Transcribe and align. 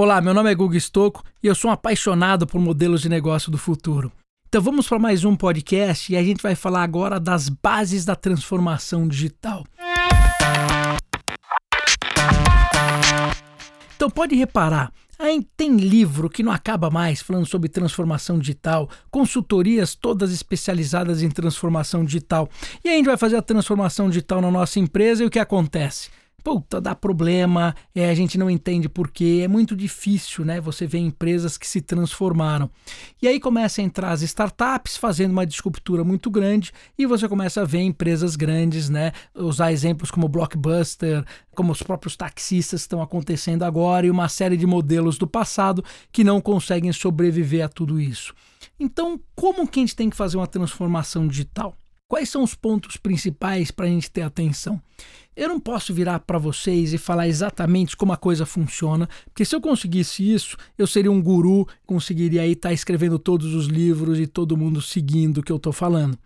Olá, 0.00 0.20
meu 0.20 0.32
nome 0.32 0.48
é 0.48 0.54
Gugu 0.54 0.76
Stocco 0.76 1.24
e 1.42 1.48
eu 1.48 1.56
sou 1.56 1.68
um 1.68 1.74
apaixonado 1.74 2.46
por 2.46 2.60
modelos 2.60 3.00
de 3.00 3.08
negócio 3.08 3.50
do 3.50 3.58
futuro. 3.58 4.12
Então 4.46 4.62
vamos 4.62 4.86
para 4.86 4.96
mais 4.96 5.24
um 5.24 5.34
podcast 5.34 6.12
e 6.12 6.16
a 6.16 6.22
gente 6.22 6.40
vai 6.40 6.54
falar 6.54 6.84
agora 6.84 7.18
das 7.18 7.48
bases 7.48 8.04
da 8.04 8.14
transformação 8.14 9.08
digital. 9.08 9.66
Então 13.96 14.08
pode 14.08 14.36
reparar, 14.36 14.92
aí 15.18 15.44
tem 15.56 15.76
livro 15.76 16.30
que 16.30 16.44
não 16.44 16.52
acaba 16.52 16.88
mais 16.88 17.20
falando 17.20 17.46
sobre 17.46 17.68
transformação 17.68 18.38
digital, 18.38 18.88
consultorias 19.10 19.96
todas 19.96 20.30
especializadas 20.30 21.24
em 21.24 21.28
transformação 21.28 22.04
digital. 22.04 22.48
E 22.84 22.88
a 22.88 22.92
gente 22.92 23.06
vai 23.06 23.16
fazer 23.16 23.34
a 23.34 23.42
transformação 23.42 24.08
digital 24.08 24.40
na 24.40 24.50
nossa 24.52 24.78
empresa 24.78 25.24
e 25.24 25.26
o 25.26 25.30
que 25.30 25.40
acontece? 25.40 26.08
Puta, 26.42 26.80
dá 26.80 26.94
problema, 26.94 27.74
é, 27.94 28.08
a 28.08 28.14
gente 28.14 28.38
não 28.38 28.48
entende 28.48 28.88
porquê, 28.88 29.42
é 29.44 29.48
muito 29.48 29.76
difícil, 29.76 30.44
né? 30.44 30.60
Você 30.60 30.86
vê 30.86 30.98
empresas 30.98 31.58
que 31.58 31.66
se 31.66 31.80
transformaram. 31.80 32.70
E 33.20 33.28
aí 33.28 33.38
começa 33.40 33.80
a 33.80 33.84
entrar 33.84 34.10
as 34.10 34.22
startups 34.22 34.96
fazendo 34.96 35.32
uma 35.32 35.46
disruptura 35.46 36.04
muito 36.04 36.30
grande 36.30 36.72
e 36.96 37.06
você 37.06 37.28
começa 37.28 37.62
a 37.62 37.64
ver 37.64 37.80
empresas 37.80 38.36
grandes, 38.36 38.88
né? 38.88 39.12
Usar 39.34 39.72
exemplos 39.72 40.10
como 40.10 40.28
Blockbuster, 40.28 41.24
como 41.54 41.72
os 41.72 41.82
próprios 41.82 42.16
taxistas 42.16 42.82
estão 42.82 43.02
acontecendo 43.02 43.64
agora 43.64 44.06
e 44.06 44.10
uma 44.10 44.28
série 44.28 44.56
de 44.56 44.66
modelos 44.66 45.18
do 45.18 45.26
passado 45.26 45.84
que 46.12 46.24
não 46.24 46.40
conseguem 46.40 46.92
sobreviver 46.92 47.64
a 47.64 47.68
tudo 47.68 48.00
isso. 48.00 48.32
Então, 48.78 49.20
como 49.34 49.66
que 49.66 49.80
a 49.80 49.82
gente 49.82 49.96
tem 49.96 50.08
que 50.08 50.16
fazer 50.16 50.36
uma 50.36 50.46
transformação 50.46 51.26
digital? 51.26 51.76
Quais 52.08 52.30
são 52.30 52.42
os 52.42 52.54
pontos 52.54 52.96
principais 52.96 53.70
para 53.70 53.84
a 53.84 53.88
gente 53.88 54.10
ter 54.10 54.22
atenção? 54.22 54.80
Eu 55.36 55.46
não 55.46 55.60
posso 55.60 55.92
virar 55.92 56.20
para 56.20 56.38
vocês 56.38 56.94
e 56.94 56.98
falar 56.98 57.28
exatamente 57.28 57.94
como 57.94 58.14
a 58.14 58.16
coisa 58.16 58.46
funciona, 58.46 59.06
porque 59.26 59.44
se 59.44 59.54
eu 59.54 59.60
conseguisse 59.60 60.32
isso, 60.32 60.56
eu 60.78 60.86
seria 60.86 61.12
um 61.12 61.22
guru, 61.22 61.68
conseguiria 61.86 62.40
aí 62.40 62.52
estar 62.52 62.70
tá 62.70 62.72
escrevendo 62.72 63.18
todos 63.18 63.54
os 63.54 63.66
livros 63.66 64.18
e 64.18 64.26
todo 64.26 64.56
mundo 64.56 64.80
seguindo 64.80 65.38
o 65.38 65.42
que 65.42 65.52
eu 65.52 65.58
estou 65.58 65.72
falando. 65.72 66.18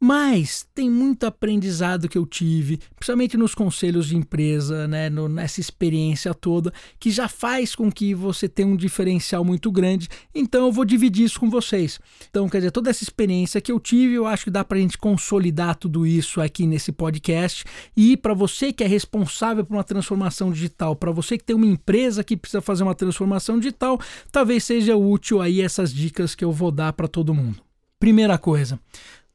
Mas 0.00 0.64
tem 0.72 0.88
muito 0.88 1.26
aprendizado 1.26 2.08
que 2.08 2.16
eu 2.16 2.24
tive, 2.24 2.78
principalmente 2.94 3.36
nos 3.36 3.52
conselhos 3.52 4.06
de 4.06 4.16
empresa, 4.16 4.86
né, 4.86 5.10
no, 5.10 5.28
nessa 5.28 5.60
experiência 5.60 6.32
toda, 6.32 6.72
que 7.00 7.10
já 7.10 7.26
faz 7.26 7.74
com 7.74 7.90
que 7.90 8.14
você 8.14 8.48
tenha 8.48 8.68
um 8.68 8.76
diferencial 8.76 9.44
muito 9.44 9.72
grande. 9.72 10.08
Então 10.32 10.66
eu 10.66 10.72
vou 10.72 10.84
dividir 10.84 11.24
isso 11.24 11.40
com 11.40 11.50
vocês. 11.50 11.98
Então, 12.30 12.48
quer 12.48 12.58
dizer, 12.58 12.70
toda 12.70 12.90
essa 12.90 13.02
experiência 13.02 13.60
que 13.60 13.72
eu 13.72 13.80
tive, 13.80 14.14
eu 14.14 14.26
acho 14.26 14.44
que 14.44 14.50
dá 14.50 14.62
para 14.62 14.78
a 14.78 14.80
gente 14.80 14.96
consolidar 14.96 15.74
tudo 15.74 16.06
isso 16.06 16.40
aqui 16.40 16.64
nesse 16.64 16.92
podcast. 16.92 17.64
E 17.96 18.16
para 18.16 18.34
você 18.34 18.72
que 18.72 18.84
é 18.84 18.86
responsável 18.86 19.64
por 19.64 19.74
uma 19.74 19.84
transformação 19.84 20.52
digital, 20.52 20.94
para 20.94 21.10
você 21.10 21.36
que 21.36 21.44
tem 21.44 21.56
uma 21.56 21.66
empresa 21.66 22.22
que 22.22 22.36
precisa 22.36 22.60
fazer 22.60 22.84
uma 22.84 22.94
transformação 22.94 23.58
digital, 23.58 24.00
talvez 24.30 24.62
seja 24.62 24.96
útil 24.96 25.42
aí 25.42 25.60
essas 25.60 25.92
dicas 25.92 26.36
que 26.36 26.44
eu 26.44 26.52
vou 26.52 26.70
dar 26.70 26.92
para 26.92 27.08
todo 27.08 27.34
mundo. 27.34 27.60
Primeira 27.98 28.38
coisa 28.38 28.78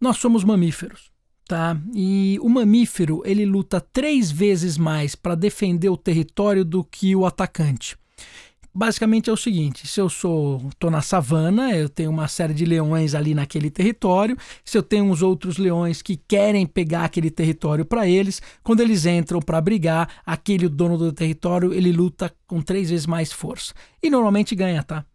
nós 0.04 0.18
somos 0.18 0.44
mamíferos, 0.44 1.10
tá? 1.48 1.80
E 1.96 2.38
o 2.42 2.50
mamífero 2.50 3.24
ele 3.26 3.46
luta 3.46 3.80
três 3.80 4.30
vezes 4.30 4.78
mais 4.78 5.16
para 5.16 5.34
defender 5.34 5.88
o 5.88 5.96
território 5.96 6.66
do 6.66 6.84
que 6.84 7.16
o 7.16 7.26
atacante. 7.26 7.98
Basicamente 8.76 9.30
é 9.30 9.34
o 9.34 9.38
seguinte: 9.38 9.88
se 9.88 10.02
eu 10.02 10.10
sou 10.10 10.70
tô 10.78 10.90
na 10.90 11.02
savana, 11.02 11.74
eu 11.74 11.88
tenho 11.88 12.10
uma 12.10 12.28
série 12.28 12.54
de 12.54 12.66
leões 12.66 13.16
ali 13.16 13.34
naquele 13.34 13.70
território. 13.70 14.36
Se 14.66 14.78
eu 14.78 14.84
tenho 14.84 15.06
uns 15.06 15.22
outros 15.22 15.58
leões 15.58 16.02
que 16.02 16.18
querem 16.18 16.66
pegar 16.66 17.06
aquele 17.06 17.32
território 17.32 17.86
para 17.86 18.06
eles, 18.06 18.42
quando 18.62 18.82
eles 18.82 19.06
entram 19.06 19.40
para 19.40 19.62
brigar, 19.62 20.10
aquele 20.26 20.68
dono 20.68 20.98
do 20.98 21.14
território 21.14 21.74
ele 21.74 21.94
luta 21.94 22.30
com 22.46 22.62
três 22.62 22.90
vezes 22.90 23.06
mais 23.06 23.32
força 23.32 23.74
e 24.02 24.10
normalmente 24.10 24.54
ganha, 24.54 24.84
tá? 24.84 25.06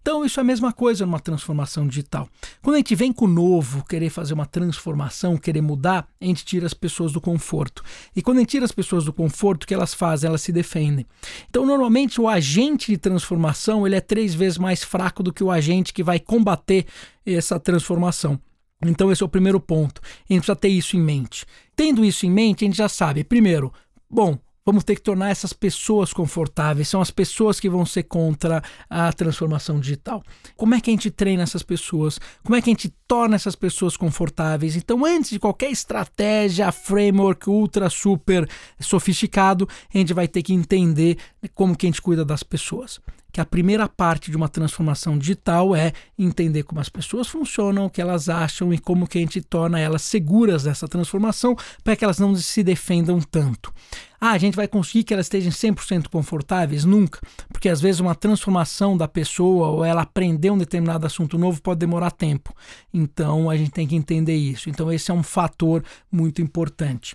Então, 0.00 0.24
isso 0.24 0.40
é 0.40 0.42
a 0.42 0.44
mesma 0.44 0.72
coisa 0.72 1.04
numa 1.04 1.20
transformação 1.20 1.86
digital. 1.86 2.28
Quando 2.62 2.74
a 2.74 2.78
gente 2.78 2.94
vem 2.94 3.12
com 3.12 3.24
o 3.24 3.28
novo, 3.28 3.84
querer 3.84 4.10
fazer 4.10 4.34
uma 4.34 4.46
transformação, 4.46 5.36
querer 5.36 5.60
mudar, 5.60 6.08
a 6.20 6.24
gente 6.24 6.44
tira 6.44 6.66
as 6.66 6.74
pessoas 6.74 7.12
do 7.12 7.20
conforto. 7.20 7.82
E 8.14 8.22
quando 8.22 8.38
a 8.38 8.40
gente 8.40 8.50
tira 8.50 8.64
as 8.64 8.72
pessoas 8.72 9.04
do 9.04 9.12
conforto, 9.12 9.64
o 9.64 9.66
que 9.66 9.74
elas 9.74 9.94
fazem? 9.94 10.28
Elas 10.28 10.42
se 10.42 10.52
defendem. 10.52 11.06
Então, 11.48 11.66
normalmente, 11.66 12.20
o 12.20 12.28
agente 12.28 12.92
de 12.92 12.98
transformação 12.98 13.86
ele 13.86 13.96
é 13.96 14.00
três 14.00 14.34
vezes 14.34 14.58
mais 14.58 14.82
fraco 14.82 15.22
do 15.22 15.32
que 15.32 15.44
o 15.44 15.50
agente 15.50 15.92
que 15.92 16.02
vai 16.02 16.18
combater 16.18 16.86
essa 17.24 17.58
transformação. 17.58 18.40
Então, 18.84 19.10
esse 19.10 19.22
é 19.22 19.26
o 19.26 19.28
primeiro 19.28 19.58
ponto. 19.58 20.00
A 20.04 20.32
gente 20.32 20.42
precisa 20.42 20.56
ter 20.56 20.68
isso 20.68 20.96
em 20.96 21.00
mente. 21.00 21.46
Tendo 21.74 22.04
isso 22.04 22.26
em 22.26 22.30
mente, 22.30 22.64
a 22.64 22.66
gente 22.66 22.76
já 22.76 22.88
sabe, 22.88 23.24
primeiro, 23.24 23.72
bom, 24.08 24.38
Vamos 24.66 24.82
ter 24.82 24.96
que 24.96 25.00
tornar 25.00 25.30
essas 25.30 25.52
pessoas 25.52 26.12
confortáveis. 26.12 26.88
São 26.88 27.00
as 27.00 27.12
pessoas 27.12 27.60
que 27.60 27.70
vão 27.70 27.86
ser 27.86 28.02
contra 28.02 28.60
a 28.90 29.12
transformação 29.12 29.78
digital. 29.78 30.24
Como 30.56 30.74
é 30.74 30.80
que 30.80 30.90
a 30.90 30.92
gente 30.92 31.08
treina 31.08 31.44
essas 31.44 31.62
pessoas? 31.62 32.18
Como 32.42 32.56
é 32.56 32.60
que 32.60 32.68
a 32.68 32.72
gente 32.72 32.92
torna 33.06 33.36
essas 33.36 33.54
pessoas 33.54 33.96
confortáveis? 33.96 34.74
Então, 34.74 35.04
antes 35.04 35.30
de 35.30 35.38
qualquer 35.38 35.70
estratégia, 35.70 36.72
framework 36.72 37.48
ultra 37.48 37.88
super 37.88 38.50
sofisticado, 38.80 39.68
a 39.94 39.98
gente 39.98 40.12
vai 40.12 40.26
ter 40.26 40.42
que 40.42 40.52
entender 40.52 41.16
como 41.54 41.76
que 41.76 41.86
a 41.86 41.88
gente 41.88 42.02
cuida 42.02 42.24
das 42.24 42.42
pessoas 42.42 43.00
que 43.36 43.40
a 43.42 43.44
primeira 43.44 43.86
parte 43.86 44.30
de 44.30 44.36
uma 44.38 44.48
transformação 44.48 45.18
digital 45.18 45.76
é 45.76 45.92
entender 46.18 46.62
como 46.62 46.80
as 46.80 46.88
pessoas 46.88 47.28
funcionam, 47.28 47.84
o 47.84 47.90
que 47.90 48.00
elas 48.00 48.30
acham 48.30 48.72
e 48.72 48.78
como 48.78 49.06
que 49.06 49.18
a 49.18 49.20
gente 49.20 49.42
torna 49.42 49.78
elas 49.78 50.00
seguras 50.00 50.64
nessa 50.64 50.88
transformação 50.88 51.54
para 51.84 51.94
que 51.94 52.02
elas 52.02 52.18
não 52.18 52.34
se 52.34 52.62
defendam 52.62 53.20
tanto. 53.20 53.70
Ah, 54.18 54.30
a 54.30 54.38
gente 54.38 54.54
vai 54.54 54.66
conseguir 54.66 55.04
que 55.04 55.12
elas 55.12 55.26
estejam 55.26 55.52
100% 55.52 56.08
confortáveis? 56.08 56.86
Nunca, 56.86 57.20
porque 57.52 57.68
às 57.68 57.78
vezes 57.78 58.00
uma 58.00 58.14
transformação 58.14 58.96
da 58.96 59.06
pessoa 59.06 59.68
ou 59.68 59.84
ela 59.84 60.00
aprender 60.00 60.48
um 60.48 60.56
determinado 60.56 61.04
assunto 61.04 61.36
novo 61.36 61.60
pode 61.60 61.80
demorar 61.80 62.12
tempo. 62.12 62.54
Então 62.90 63.50
a 63.50 63.56
gente 63.58 63.70
tem 63.70 63.86
que 63.86 63.96
entender 63.96 64.34
isso. 64.34 64.70
Então 64.70 64.90
esse 64.90 65.10
é 65.10 65.14
um 65.14 65.22
fator 65.22 65.84
muito 66.10 66.40
importante. 66.40 67.14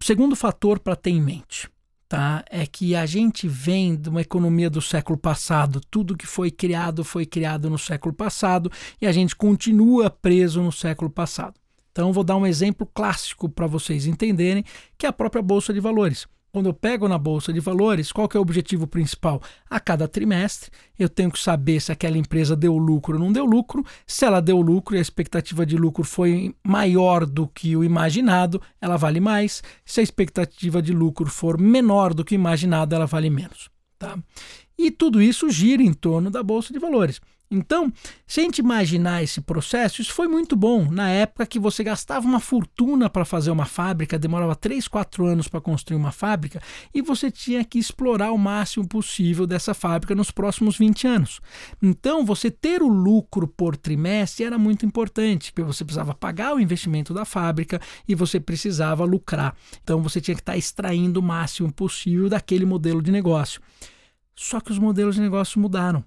O 0.00 0.04
segundo 0.04 0.34
fator 0.34 0.80
para 0.80 0.96
ter 0.96 1.10
em 1.10 1.22
mente 1.22 1.72
tá? 2.08 2.44
É 2.50 2.66
que 2.66 2.94
a 2.94 3.06
gente 3.06 3.48
vem 3.48 3.96
de 3.96 4.08
uma 4.08 4.20
economia 4.20 4.70
do 4.70 4.80
século 4.80 5.18
passado. 5.18 5.80
Tudo 5.90 6.16
que 6.16 6.26
foi 6.26 6.50
criado 6.50 7.04
foi 7.04 7.26
criado 7.26 7.70
no 7.70 7.78
século 7.78 8.14
passado 8.14 8.70
e 9.00 9.06
a 9.06 9.12
gente 9.12 9.34
continua 9.34 10.10
preso 10.10 10.62
no 10.62 10.72
século 10.72 11.10
passado. 11.10 11.54
Então, 11.92 12.12
vou 12.12 12.24
dar 12.24 12.36
um 12.36 12.46
exemplo 12.46 12.86
clássico 12.92 13.48
para 13.48 13.68
vocês 13.68 14.06
entenderem, 14.06 14.64
que 14.98 15.06
é 15.06 15.08
a 15.08 15.12
própria 15.12 15.40
bolsa 15.40 15.72
de 15.72 15.78
valores. 15.78 16.26
Quando 16.54 16.66
eu 16.66 16.72
pego 16.72 17.08
na 17.08 17.18
bolsa 17.18 17.52
de 17.52 17.58
valores, 17.58 18.12
qual 18.12 18.28
que 18.28 18.36
é 18.36 18.38
o 18.38 18.42
objetivo 18.42 18.86
principal? 18.86 19.42
A 19.68 19.80
cada 19.80 20.06
trimestre, 20.06 20.70
eu 20.96 21.08
tenho 21.08 21.28
que 21.28 21.40
saber 21.40 21.80
se 21.80 21.90
aquela 21.90 22.16
empresa 22.16 22.54
deu 22.54 22.78
lucro 22.78 23.14
ou 23.14 23.18
não 23.18 23.32
deu 23.32 23.44
lucro. 23.44 23.84
Se 24.06 24.24
ela 24.24 24.40
deu 24.40 24.60
lucro 24.60 24.94
e 24.94 24.98
a 25.00 25.02
expectativa 25.02 25.66
de 25.66 25.76
lucro 25.76 26.04
foi 26.04 26.54
maior 26.62 27.26
do 27.26 27.48
que 27.48 27.76
o 27.76 27.82
imaginado, 27.82 28.62
ela 28.80 28.96
vale 28.96 29.18
mais. 29.18 29.64
Se 29.84 29.98
a 29.98 30.02
expectativa 30.04 30.80
de 30.80 30.92
lucro 30.92 31.28
for 31.28 31.58
menor 31.60 32.14
do 32.14 32.24
que 32.24 32.36
o 32.36 32.36
imaginado, 32.36 32.94
ela 32.94 33.06
vale 33.06 33.30
menos. 33.30 33.68
Tá? 33.98 34.16
E 34.78 34.92
tudo 34.92 35.20
isso 35.20 35.50
gira 35.50 35.82
em 35.82 35.92
torno 35.92 36.30
da 36.30 36.40
bolsa 36.40 36.72
de 36.72 36.78
valores. 36.78 37.20
Então, 37.50 37.92
se 38.26 38.40
a 38.40 38.42
gente 38.42 38.58
imaginar 38.58 39.22
esse 39.22 39.40
processo, 39.40 40.00
isso 40.00 40.12
foi 40.12 40.26
muito 40.26 40.56
bom. 40.56 40.90
Na 40.90 41.08
época 41.10 41.46
que 41.46 41.58
você 41.58 41.84
gastava 41.84 42.26
uma 42.26 42.40
fortuna 42.40 43.08
para 43.08 43.24
fazer 43.24 43.50
uma 43.50 43.66
fábrica, 43.66 44.18
demorava 44.18 44.56
3, 44.56 44.88
4 44.88 45.26
anos 45.26 45.46
para 45.46 45.60
construir 45.60 45.96
uma 45.96 46.10
fábrica, 46.10 46.60
e 46.92 47.02
você 47.02 47.30
tinha 47.30 47.62
que 47.62 47.78
explorar 47.78 48.32
o 48.32 48.38
máximo 48.38 48.88
possível 48.88 49.46
dessa 49.46 49.74
fábrica 49.74 50.14
nos 50.14 50.30
próximos 50.30 50.76
20 50.76 51.06
anos. 51.06 51.40
Então, 51.82 52.24
você 52.24 52.50
ter 52.50 52.82
o 52.82 52.88
lucro 52.88 53.46
por 53.46 53.76
trimestre 53.76 54.44
era 54.44 54.58
muito 54.58 54.84
importante, 54.84 55.52
porque 55.52 55.62
você 55.62 55.84
precisava 55.84 56.14
pagar 56.14 56.54
o 56.54 56.60
investimento 56.60 57.14
da 57.14 57.24
fábrica 57.24 57.80
e 58.08 58.14
você 58.14 58.40
precisava 58.40 59.04
lucrar. 59.04 59.54
Então, 59.82 60.02
você 60.02 60.20
tinha 60.20 60.34
que 60.34 60.40
estar 60.40 60.56
extraindo 60.56 61.20
o 61.20 61.22
máximo 61.22 61.72
possível 61.72 62.28
daquele 62.28 62.64
modelo 62.64 63.02
de 63.02 63.12
negócio. 63.12 63.60
Só 64.34 64.60
que 64.60 64.72
os 64.72 64.78
modelos 64.78 65.14
de 65.14 65.20
negócio 65.20 65.60
mudaram. 65.60 66.04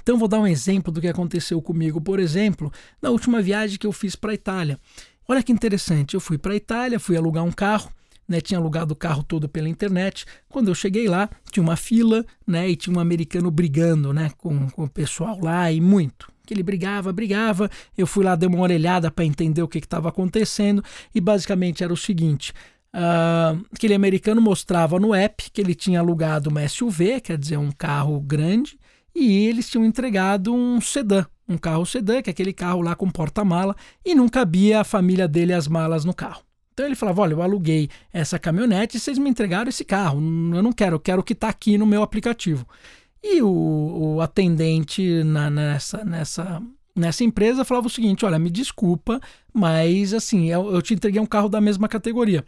Então, 0.00 0.18
vou 0.18 0.28
dar 0.28 0.40
um 0.40 0.46
exemplo 0.46 0.92
do 0.92 1.00
que 1.00 1.08
aconteceu 1.08 1.60
comigo, 1.62 2.00
por 2.00 2.18
exemplo, 2.18 2.72
na 3.00 3.10
última 3.10 3.40
viagem 3.40 3.78
que 3.78 3.86
eu 3.86 3.92
fiz 3.92 4.16
para 4.16 4.32
a 4.32 4.34
Itália. 4.34 4.78
Olha 5.26 5.42
que 5.42 5.52
interessante, 5.52 6.14
eu 6.14 6.20
fui 6.20 6.36
para 6.36 6.52
a 6.52 6.56
Itália, 6.56 7.00
fui 7.00 7.16
alugar 7.16 7.44
um 7.44 7.52
carro, 7.52 7.90
né, 8.28 8.40
tinha 8.40 8.58
alugado 8.58 8.92
o 8.92 8.96
carro 8.96 9.22
todo 9.22 9.48
pela 9.48 9.68
internet. 9.68 10.24
Quando 10.48 10.68
eu 10.68 10.74
cheguei 10.74 11.08
lá, 11.08 11.28
tinha 11.50 11.62
uma 11.62 11.76
fila, 11.76 12.24
né, 12.46 12.68
e 12.68 12.76
tinha 12.76 12.94
um 12.94 13.00
americano 13.00 13.50
brigando, 13.50 14.12
né, 14.12 14.30
com, 14.36 14.68
com 14.70 14.84
o 14.84 14.88
pessoal 14.88 15.38
lá 15.42 15.70
e 15.70 15.80
muito. 15.80 16.32
Que 16.46 16.52
ele 16.52 16.62
brigava, 16.62 17.10
brigava. 17.12 17.70
Eu 17.96 18.06
fui 18.06 18.22
lá, 18.22 18.34
dei 18.34 18.48
uma 18.48 18.60
orelhada 18.60 19.10
para 19.10 19.24
entender 19.24 19.62
o 19.62 19.68
que 19.68 19.78
estava 19.78 20.10
acontecendo 20.10 20.84
e 21.14 21.20
basicamente 21.20 21.82
era 21.82 21.92
o 21.92 21.96
seguinte: 21.96 22.52
uh, 22.94 23.64
aquele 23.72 23.94
americano 23.94 24.42
mostrava 24.42 25.00
no 25.00 25.14
app 25.14 25.50
que 25.50 25.60
ele 25.60 25.74
tinha 25.74 26.00
alugado 26.00 26.50
uma 26.50 26.66
SUV, 26.68 27.22
quer 27.22 27.38
dizer, 27.38 27.56
um 27.56 27.72
carro 27.72 28.20
grande, 28.20 28.78
e 29.14 29.46
eles 29.46 29.68
tinham 29.68 29.84
entregado 29.84 30.52
um 30.52 30.80
sedã, 30.80 31.24
um 31.48 31.56
carro 31.56 31.86
sedã, 31.86 32.20
que 32.20 32.30
é 32.30 32.32
aquele 32.32 32.52
carro 32.52 32.82
lá 32.82 32.94
com 32.94 33.08
porta-mala, 33.10 33.76
e 34.04 34.14
não 34.14 34.28
cabia 34.28 34.80
a 34.80 34.84
família 34.84 35.28
dele 35.28 35.52
as 35.52 35.68
malas 35.68 36.04
no 36.04 36.12
carro. 36.12 36.42
Então 36.72 36.84
ele 36.84 36.96
falava: 36.96 37.22
Olha, 37.22 37.34
eu 37.34 37.42
aluguei 37.42 37.88
essa 38.12 38.38
caminhonete 38.38 38.96
e 38.96 39.00
vocês 39.00 39.16
me 39.16 39.30
entregaram 39.30 39.68
esse 39.68 39.84
carro. 39.84 40.18
Eu 40.18 40.62
não 40.62 40.72
quero, 40.72 40.96
eu 40.96 41.00
quero 41.00 41.20
o 41.20 41.24
que 41.24 41.32
está 41.32 41.48
aqui 41.48 41.78
no 41.78 41.86
meu 41.86 42.02
aplicativo. 42.02 42.66
E 43.22 43.40
o, 43.40 44.16
o 44.16 44.20
atendente 44.20 45.22
na, 45.24 45.48
nessa, 45.48 46.04
nessa, 46.04 46.62
nessa 46.94 47.24
empresa 47.24 47.64
falava 47.64 47.86
o 47.86 47.90
seguinte: 47.90 48.26
olha, 48.26 48.38
me 48.38 48.50
desculpa, 48.50 49.20
mas 49.52 50.12
assim, 50.12 50.50
eu, 50.50 50.74
eu 50.74 50.82
te 50.82 50.94
entreguei 50.94 51.20
um 51.20 51.26
carro 51.26 51.48
da 51.48 51.60
mesma 51.60 51.88
categoria. 51.88 52.44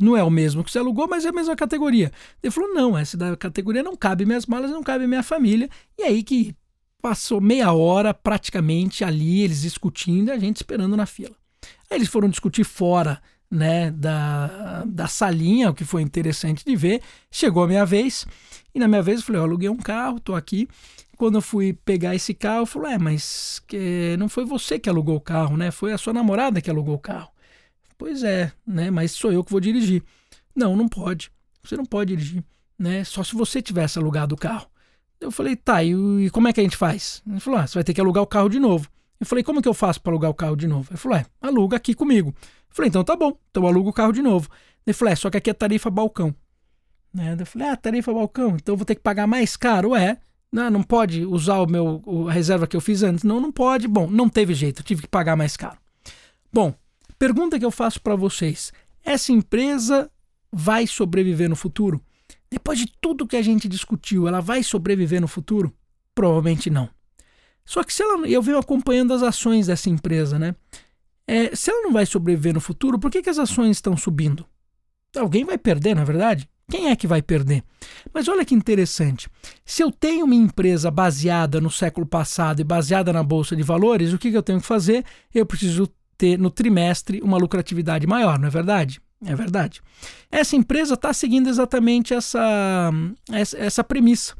Não 0.00 0.16
é 0.16 0.22
o 0.22 0.30
mesmo 0.30 0.62
que 0.62 0.70
você 0.70 0.78
alugou, 0.78 1.08
mas 1.08 1.24
é 1.24 1.28
a 1.28 1.32
mesma 1.32 1.56
categoria. 1.56 2.12
Ele 2.42 2.50
falou: 2.50 2.72
não, 2.72 2.96
essa 2.96 3.16
da 3.16 3.36
categoria 3.36 3.82
não 3.82 3.96
cabe 3.96 4.24
minhas 4.24 4.46
malas, 4.46 4.70
não 4.70 4.82
cabe 4.82 5.06
minha 5.06 5.22
família. 5.22 5.68
E 5.98 6.02
aí 6.02 6.22
que 6.22 6.54
passou 7.00 7.40
meia 7.40 7.72
hora 7.72 8.12
praticamente 8.12 9.04
ali, 9.04 9.42
eles 9.42 9.62
discutindo 9.62 10.28
e 10.28 10.32
a 10.32 10.38
gente 10.38 10.56
esperando 10.56 10.96
na 10.96 11.06
fila. 11.06 11.34
Aí 11.90 11.96
eles 11.98 12.08
foram 12.08 12.28
discutir 12.28 12.64
fora 12.64 13.20
né, 13.50 13.90
da, 13.90 14.84
da 14.86 15.06
salinha, 15.06 15.70
o 15.70 15.74
que 15.74 15.84
foi 15.84 16.02
interessante 16.02 16.64
de 16.64 16.76
ver. 16.76 17.00
Chegou 17.30 17.62
a 17.62 17.68
minha 17.68 17.84
vez, 17.84 18.26
e 18.74 18.78
na 18.78 18.86
minha 18.86 19.02
vez 19.02 19.20
eu 19.20 19.26
falei: 19.26 19.40
eu 19.40 19.44
aluguei 19.44 19.68
um 19.68 19.76
carro, 19.76 20.20
tô 20.20 20.34
aqui. 20.34 20.68
Quando 21.16 21.36
eu 21.36 21.42
fui 21.42 21.72
pegar 21.72 22.14
esse 22.14 22.34
carro, 22.34 22.62
eu 22.62 22.66
falei: 22.66 22.94
é, 22.94 22.98
mas 22.98 23.60
que, 23.66 24.16
não 24.18 24.28
foi 24.28 24.44
você 24.44 24.78
que 24.78 24.88
alugou 24.88 25.16
o 25.16 25.20
carro, 25.20 25.56
né? 25.56 25.70
Foi 25.70 25.92
a 25.92 25.98
sua 25.98 26.12
namorada 26.12 26.60
que 26.60 26.70
alugou 26.70 26.94
o 26.94 27.00
carro. 27.00 27.30
Pois 27.98 28.22
é, 28.22 28.52
né? 28.64 28.90
Mas 28.90 29.10
sou 29.10 29.32
eu 29.32 29.42
que 29.42 29.50
vou 29.50 29.60
dirigir. 29.60 30.02
Não, 30.54 30.76
não 30.76 30.88
pode. 30.88 31.30
Você 31.62 31.76
não 31.76 31.84
pode 31.84 32.14
dirigir, 32.14 32.44
né? 32.78 33.02
Só 33.04 33.24
se 33.24 33.34
você 33.34 33.60
tivesse 33.60 33.98
alugado 33.98 34.36
o 34.36 34.38
carro. 34.38 34.68
Eu 35.20 35.32
falei, 35.32 35.56
tá, 35.56 35.82
e, 35.82 35.90
e 35.90 36.30
como 36.30 36.46
é 36.46 36.52
que 36.52 36.60
a 36.60 36.62
gente 36.62 36.76
faz? 36.76 37.20
Ele 37.26 37.40
falou, 37.40 37.58
ah, 37.58 37.66
você 37.66 37.74
vai 37.74 37.84
ter 37.84 37.92
que 37.92 38.00
alugar 38.00 38.22
o 38.22 38.26
carro 38.26 38.48
de 38.48 38.60
novo. 38.60 38.88
Eu 39.18 39.26
falei, 39.26 39.42
como 39.42 39.60
que 39.60 39.68
eu 39.68 39.74
faço 39.74 40.00
para 40.00 40.12
alugar 40.12 40.30
o 40.30 40.34
carro 40.34 40.54
de 40.54 40.68
novo? 40.68 40.88
Ele 40.90 40.96
falou, 40.96 41.18
é, 41.18 41.26
aluga 41.42 41.76
aqui 41.76 41.92
comigo. 41.92 42.28
Eu 42.38 42.74
falei, 42.74 42.88
então 42.88 43.02
tá 43.02 43.16
bom, 43.16 43.36
então 43.50 43.64
eu 43.64 43.68
alugo 43.68 43.90
o 43.90 43.92
carro 43.92 44.12
de 44.12 44.22
novo. 44.22 44.48
Ele 44.86 44.94
falou, 44.94 45.12
é, 45.12 45.16
só 45.16 45.28
que 45.28 45.36
aqui 45.36 45.50
é 45.50 45.52
tarifa 45.52 45.90
balcão. 45.90 46.32
Né? 47.12 47.36
Eu 47.38 47.46
falei, 47.46 47.68
ah, 47.68 47.76
tarifa 47.76 48.12
balcão, 48.12 48.54
então 48.54 48.74
eu 48.74 48.76
vou 48.76 48.86
ter 48.86 48.94
que 48.94 49.00
pagar 49.00 49.26
mais 49.26 49.56
caro? 49.56 49.96
É, 49.96 50.18
não, 50.52 50.70
não 50.70 50.82
pode 50.84 51.26
usar 51.26 51.58
o 51.58 51.66
meu 51.66 52.02
a 52.28 52.32
reserva 52.32 52.68
que 52.68 52.76
eu 52.76 52.80
fiz 52.80 53.02
antes. 53.02 53.24
Não, 53.24 53.40
não 53.40 53.50
pode. 53.50 53.88
Bom, 53.88 54.06
não 54.06 54.28
teve 54.28 54.54
jeito, 54.54 54.84
tive 54.84 55.02
que 55.02 55.08
pagar 55.08 55.36
mais 55.36 55.56
caro. 55.56 55.78
Bom, 56.52 56.72
pergunta 57.18 57.58
que 57.58 57.64
eu 57.64 57.70
faço 57.70 58.00
para 58.00 58.16
vocês: 58.16 58.72
essa 59.04 59.32
empresa 59.32 60.10
vai 60.52 60.86
sobreviver 60.86 61.48
no 61.48 61.56
futuro? 61.56 62.02
Depois 62.50 62.78
de 62.78 62.86
tudo 63.00 63.26
que 63.26 63.36
a 63.36 63.42
gente 63.42 63.68
discutiu, 63.68 64.26
ela 64.26 64.40
vai 64.40 64.62
sobreviver 64.62 65.20
no 65.20 65.28
futuro? 65.28 65.74
Provavelmente 66.14 66.70
não. 66.70 66.88
Só 67.64 67.84
que 67.84 67.92
se 67.92 68.02
ela, 68.02 68.26
eu 68.26 68.40
venho 68.40 68.58
acompanhando 68.58 69.12
as 69.12 69.22
ações 69.22 69.66
dessa 69.66 69.90
empresa, 69.90 70.38
né? 70.38 70.54
É, 71.26 71.54
se 71.54 71.70
ela 71.70 71.82
não 71.82 71.92
vai 71.92 72.06
sobreviver 72.06 72.54
no 72.54 72.60
futuro, 72.60 72.98
por 72.98 73.10
que, 73.10 73.20
que 73.20 73.28
as 73.28 73.38
ações 73.38 73.76
estão 73.76 73.94
subindo? 73.94 74.46
Alguém 75.14 75.44
vai 75.44 75.58
perder, 75.58 75.94
na 75.94 76.02
é 76.02 76.04
verdade? 76.04 76.48
Quem 76.70 76.88
é 76.88 76.96
que 76.96 77.06
vai 77.06 77.22
perder? 77.22 77.62
Mas 78.12 78.28
olha 78.28 78.44
que 78.44 78.54
interessante. 78.54 79.28
Se 79.64 79.82
eu 79.82 79.90
tenho 79.90 80.24
uma 80.24 80.34
empresa 80.34 80.90
baseada 80.90 81.60
no 81.60 81.70
século 81.70 82.06
passado 82.06 82.60
e 82.60 82.64
baseada 82.64 83.12
na 83.12 83.22
bolsa 83.22 83.56
de 83.56 83.62
valores, 83.62 84.12
o 84.12 84.18
que, 84.18 84.30
que 84.30 84.36
eu 84.36 84.42
tenho 84.42 84.60
que 84.60 84.66
fazer? 84.66 85.04
Eu 85.34 85.46
preciso 85.46 85.88
ter 86.18 86.36
no 86.38 86.50
trimestre 86.50 87.22
uma 87.22 87.38
lucratividade 87.38 88.06
maior, 88.06 88.38
não 88.38 88.48
é 88.48 88.50
verdade? 88.50 89.00
É 89.24 89.34
verdade. 89.34 89.80
Essa 90.30 90.56
empresa 90.56 90.94
está 90.94 91.12
seguindo 91.12 91.48
exatamente 91.48 92.14
essa, 92.14 92.92
essa, 93.32 93.58
essa, 93.58 93.84
premissa. 93.84 94.34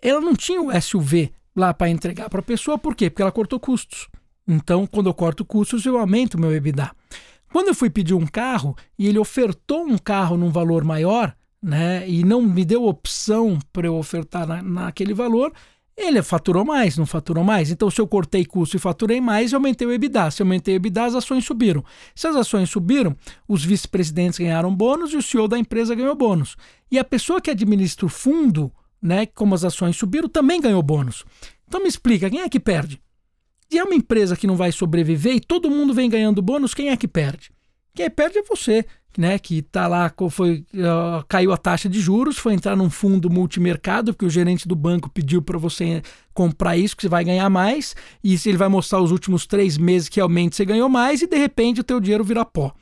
Ela 0.00 0.20
não 0.20 0.34
tinha 0.34 0.60
o 0.60 0.80
SUV 0.80 1.32
lá 1.54 1.74
para 1.74 1.90
entregar 1.90 2.30
para 2.30 2.40
a 2.40 2.44
pessoa, 2.44 2.78
por 2.78 2.94
quê? 2.94 3.10
Porque 3.10 3.22
ela 3.22 3.32
cortou 3.32 3.60
custos. 3.60 4.08
Então, 4.48 4.86
quando 4.86 5.08
eu 5.08 5.14
corto 5.14 5.44
custos, 5.44 5.84
eu 5.84 5.98
aumento 5.98 6.34
o 6.34 6.40
meu 6.40 6.54
EBITDA. 6.54 6.90
Quando 7.52 7.68
eu 7.68 7.74
fui 7.74 7.90
pedir 7.90 8.14
um 8.14 8.26
carro 8.26 8.74
e 8.98 9.06
ele 9.06 9.18
ofertou 9.18 9.84
um 9.86 9.98
carro 9.98 10.36
num 10.36 10.50
valor 10.50 10.82
maior, 10.82 11.34
né, 11.62 12.08
e 12.08 12.24
não 12.24 12.42
me 12.42 12.64
deu 12.64 12.84
opção 12.84 13.58
para 13.72 13.86
eu 13.86 13.94
ofertar 13.94 14.46
na, 14.46 14.62
naquele 14.62 15.14
valor, 15.14 15.52
ele 15.96 16.22
faturou 16.22 16.64
mais, 16.64 16.96
não 16.96 17.04
faturou 17.04 17.44
mais. 17.44 17.70
Então, 17.70 17.90
se 17.90 18.00
eu 18.00 18.06
cortei 18.06 18.44
custo 18.44 18.76
e 18.76 18.80
faturei 18.80 19.20
mais, 19.20 19.52
eu 19.52 19.58
aumentei 19.58 19.86
o 19.86 19.92
EBITDA. 19.92 20.30
Se 20.30 20.42
eu 20.42 20.46
aumentei 20.46 20.74
o 20.74 20.76
EBITDA, 20.76 21.04
as 21.04 21.14
ações 21.14 21.44
subiram. 21.44 21.84
Se 22.14 22.26
as 22.26 22.34
ações 22.34 22.70
subiram, 22.70 23.16
os 23.46 23.64
vice-presidentes 23.64 24.38
ganharam 24.38 24.74
bônus 24.74 25.12
e 25.12 25.16
o 25.16 25.22
CEO 25.22 25.46
da 25.46 25.58
empresa 25.58 25.94
ganhou 25.94 26.14
bônus. 26.14 26.56
E 26.90 26.98
a 26.98 27.04
pessoa 27.04 27.40
que 27.40 27.50
administra 27.50 28.06
o 28.06 28.08
fundo, 28.08 28.72
né, 29.00 29.26
como 29.26 29.54
as 29.54 29.64
ações 29.64 29.96
subiram, 29.96 30.28
também 30.28 30.60
ganhou 30.60 30.82
bônus. 30.82 31.24
Então 31.68 31.80
me 31.80 31.88
explica, 31.88 32.30
quem 32.30 32.40
é 32.40 32.48
que 32.48 32.60
perde? 32.60 33.00
Se 33.70 33.78
é 33.78 33.84
uma 33.84 33.94
empresa 33.94 34.36
que 34.36 34.46
não 34.46 34.56
vai 34.56 34.72
sobreviver 34.72 35.34
e 35.34 35.40
todo 35.40 35.70
mundo 35.70 35.94
vem 35.94 36.08
ganhando 36.08 36.42
bônus, 36.42 36.74
quem 36.74 36.90
é 36.90 36.96
que 36.96 37.08
perde? 37.08 37.50
Quem 37.94 38.08
perde 38.10 38.38
é 38.38 38.42
você 38.42 38.84
né, 39.18 39.38
que 39.38 39.58
está 39.58 39.86
lá, 39.86 40.12
foi, 40.30 40.64
uh, 40.74 41.24
caiu 41.28 41.52
a 41.52 41.56
taxa 41.56 41.88
de 41.88 42.00
juros, 42.00 42.38
foi 42.38 42.54
entrar 42.54 42.76
num 42.76 42.90
fundo 42.90 43.28
multimercado, 43.30 44.12
porque 44.12 44.24
o 44.24 44.30
gerente 44.30 44.66
do 44.66 44.74
banco 44.74 45.10
pediu 45.10 45.42
para 45.42 45.58
você 45.58 46.02
comprar 46.32 46.76
isso, 46.76 46.96
que 46.96 47.02
você 47.02 47.08
vai 47.08 47.24
ganhar 47.24 47.48
mais, 47.50 47.94
e 48.22 48.34
ele 48.46 48.56
vai 48.56 48.68
mostrar 48.68 49.00
os 49.00 49.10
últimos 49.10 49.46
três 49.46 49.76
meses 49.76 50.08
que 50.08 50.16
realmente 50.16 50.56
você 50.56 50.64
ganhou 50.64 50.88
mais, 50.88 51.22
e 51.22 51.26
de 51.26 51.36
repente 51.36 51.80
o 51.80 51.84
teu 51.84 52.00
dinheiro 52.00 52.24
vira 52.24 52.44
pó. 52.44 52.74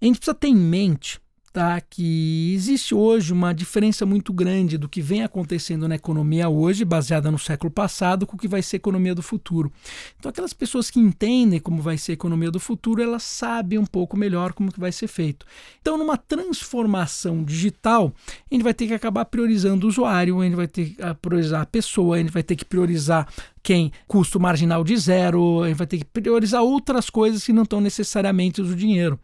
A 0.00 0.04
gente 0.04 0.18
precisa 0.18 0.34
ter 0.34 0.48
em 0.48 0.56
mente 0.56 1.20
tá? 1.52 1.80
que 1.80 2.52
existe 2.54 2.94
hoje 2.94 3.32
uma 3.32 3.52
diferença 3.52 4.04
muito 4.04 4.32
grande 4.32 4.78
do 4.78 4.88
que 4.88 5.00
vem 5.00 5.22
acontecendo 5.22 5.88
na 5.88 5.94
economia 5.94 6.48
hoje, 6.48 6.84
baseada 6.84 7.30
no 7.30 7.38
século 7.38 7.70
passado, 7.70 8.26
com 8.26 8.36
o 8.36 8.38
que 8.38 8.48
vai 8.48 8.62
ser 8.62 8.76
a 8.76 8.78
economia 8.78 9.14
do 9.14 9.22
futuro. 9.22 9.72
Então, 10.18 10.30
aquelas 10.30 10.52
pessoas 10.52 10.90
que 10.90 11.00
entendem 11.00 11.60
como 11.60 11.82
vai 11.82 11.98
ser 11.98 12.12
a 12.12 12.14
economia 12.14 12.50
do 12.50 12.60
futuro, 12.60 13.02
elas 13.02 13.22
sabem 13.22 13.78
um 13.78 13.86
pouco 13.86 14.16
melhor 14.16 14.52
como 14.52 14.72
que 14.72 14.80
vai 14.80 14.92
ser 14.92 15.08
feito. 15.08 15.46
Então, 15.80 15.96
numa 15.96 16.16
transformação 16.16 17.42
digital, 17.42 18.12
a 18.50 18.54
gente 18.54 18.62
vai 18.62 18.74
ter 18.74 18.86
que 18.86 18.94
acabar 18.94 19.24
priorizando 19.24 19.86
o 19.86 19.88
usuário, 19.88 20.40
a 20.40 20.44
gente 20.44 20.56
vai 20.56 20.68
ter 20.68 20.90
que 20.90 21.14
priorizar 21.20 21.62
a 21.62 21.66
pessoa, 21.66 22.16
a 22.16 22.18
gente 22.18 22.32
vai 22.32 22.42
ter 22.42 22.56
que 22.56 22.64
priorizar 22.64 23.28
quem 23.62 23.92
custo 24.06 24.40
marginal 24.40 24.82
de 24.84 24.96
zero, 24.96 25.62
a 25.62 25.68
gente 25.68 25.76
vai 25.76 25.86
ter 25.86 25.98
que 25.98 26.04
priorizar 26.04 26.62
outras 26.62 27.10
coisas 27.10 27.44
que 27.44 27.52
não 27.52 27.64
estão 27.64 27.80
necessariamente 27.80 28.60
o 28.60 28.76
dinheiro. 28.76 29.18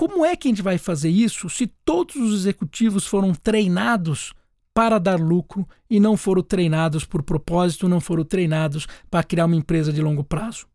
Como 0.00 0.24
é 0.24 0.34
que 0.34 0.48
a 0.48 0.50
gente 0.50 0.62
vai 0.62 0.78
fazer 0.78 1.10
isso 1.10 1.50
se 1.50 1.66
todos 1.66 2.16
os 2.16 2.32
executivos 2.32 3.06
foram 3.06 3.34
treinados 3.34 4.32
para 4.72 4.98
dar 4.98 5.20
lucro 5.20 5.68
e 5.90 6.00
não 6.00 6.16
foram 6.16 6.42
treinados 6.42 7.04
por 7.04 7.22
propósito, 7.22 7.86
não 7.86 8.00
foram 8.00 8.24
treinados 8.24 8.86
para 9.10 9.22
criar 9.22 9.44
uma 9.44 9.56
empresa 9.56 9.92
de 9.92 10.00
longo 10.00 10.24
prazo? 10.24 10.66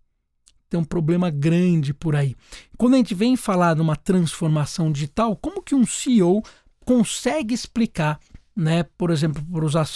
Tem 0.69 0.79
um 0.79 0.83
problema 0.83 1.31
grande 1.31 1.91
por 1.91 2.15
aí. 2.15 2.35
Quando 2.77 2.93
a 2.93 2.97
gente 2.97 3.15
vem 3.15 3.35
falar 3.35 3.73
de 3.73 3.81
uma 3.81 3.95
transformação 3.95 4.91
digital, 4.91 5.35
como 5.35 5.63
que 5.63 5.73
um 5.73 5.87
CEO 5.87 6.43
consegue 6.85 7.55
explicar, 7.55 8.19
né, 8.55 8.83
por 8.95 9.09
exemplo, 9.09 9.43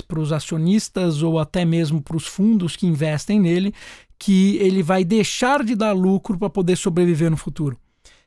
para 0.07 0.19
os 0.19 0.31
acionistas 0.31 1.21
ou 1.21 1.37
até 1.37 1.63
mesmo 1.63 2.01
para 2.01 2.17
os 2.17 2.25
fundos 2.25 2.75
que 2.75 2.87
investem 2.87 3.39
nele, 3.39 3.75
que 4.17 4.57
ele 4.57 4.81
vai 4.81 5.03
deixar 5.03 5.63
de 5.63 5.75
dar 5.75 5.91
lucro 5.91 6.35
para 6.35 6.49
poder 6.49 6.75
sobreviver 6.75 7.29
no 7.29 7.37
futuro? 7.37 7.77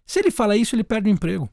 Se 0.06 0.18
ele 0.18 0.30
fala 0.30 0.56
isso, 0.56 0.74
ele 0.74 0.84
perde 0.84 1.08
o 1.08 1.12
emprego. 1.12 1.48